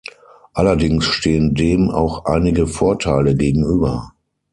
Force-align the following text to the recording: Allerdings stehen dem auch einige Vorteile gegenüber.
Allerdings 0.55 1.05
stehen 1.05 1.53
dem 1.53 1.91
auch 1.91 2.25
einige 2.25 2.65
Vorteile 2.65 3.35
gegenüber. 3.35 4.13